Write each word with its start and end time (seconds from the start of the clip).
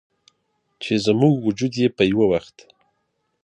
چې 0.83 0.93
زموږ 1.05 1.35
وجود 1.47 1.73
یې 1.81 1.87
په 1.97 2.03
یوه 2.11 2.25
وخت 2.31 2.57